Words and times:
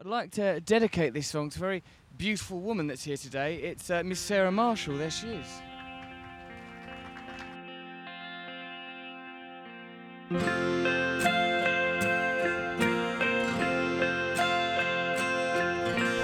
I'd 0.00 0.06
like 0.06 0.30
to 0.32 0.60
dedicate 0.60 1.12
this 1.12 1.26
song 1.26 1.50
to 1.50 1.58
a 1.58 1.60
very 1.60 1.82
beautiful 2.16 2.58
woman 2.58 2.86
that's 2.86 3.04
here 3.04 3.18
today. 3.18 3.56
It's 3.56 3.90
uh, 3.90 4.02
Miss 4.02 4.18
Sarah 4.18 4.50
Marshall. 4.50 4.96
There 4.96 5.10
she 5.10 5.26
is. 5.26 5.46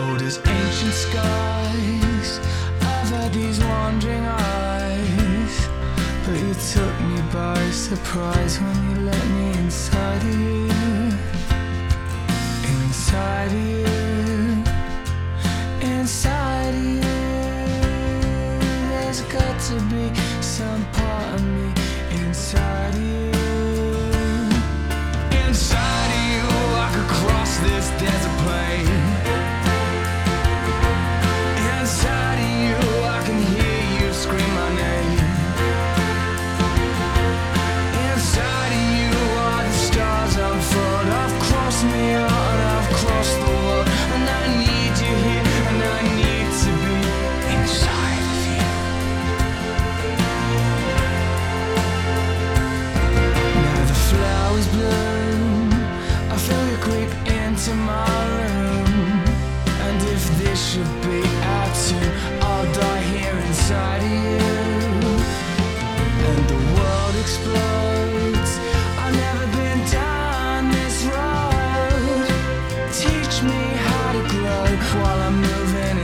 Old 0.00 0.20
as 0.20 0.38
ancient 0.38 0.92
skies, 0.92 2.40
I've 2.80 3.08
had 3.08 3.32
these 3.32 3.60
wandering 3.60 4.24
eyes. 4.24 5.68
But 6.26 6.40
you 6.40 6.54
took 6.54 7.00
me 7.02 7.22
by 7.32 7.70
surprise 7.70 8.58
when 8.58 8.90
you 8.90 9.06
let 9.06 9.29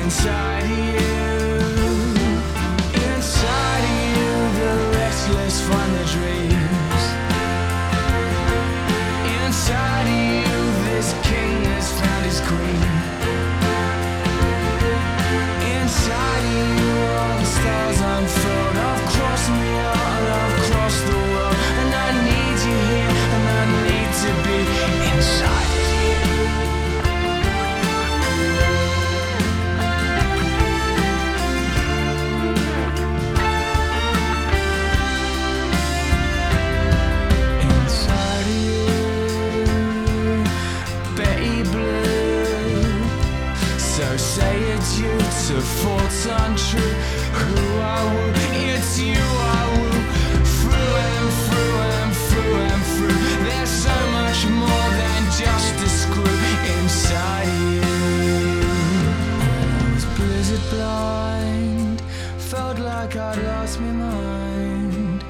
inside 0.07 0.56
So 43.97 44.15
say 44.19 44.61
it's 44.75 44.99
you 44.99 45.09
to 45.09 45.61
faults 45.81 46.27
untrue. 46.27 46.95
Who 47.41 47.81
I 47.81 48.05
woo, 48.13 48.33
it's 48.69 49.01
you 49.01 49.15
I 49.15 49.63
woo. 49.73 49.91
Through 50.59 50.95
and 51.09 51.29
through 51.45 51.77
and 51.97 52.13
through 52.27 52.57
and 52.73 52.83
through. 52.93 53.45
There's 53.47 53.71
so 53.71 53.97
much 54.19 54.45
more 54.49 54.89
than 55.01 55.23
just 55.41 55.75
a 55.81 55.89
screw 55.89 56.41
inside 56.77 57.49
you. 57.73 57.81
I 59.41 59.93
was 59.95 60.05
blizzard 60.17 60.69
blind, 60.69 62.03
felt 62.37 62.79
like 62.79 63.17
I'd 63.17 63.43
lost 63.45 63.81
my 63.81 63.93
mind. 63.93 65.25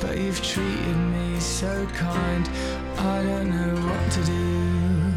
But 0.00 0.18
you've 0.18 0.42
treated 0.42 0.96
me 0.96 1.38
so 1.38 1.86
kind, 1.94 2.50
I 2.98 3.22
don't 3.22 3.48
know 3.48 3.74
what 3.86 4.10
to 4.10 4.24
do. 4.24 5.11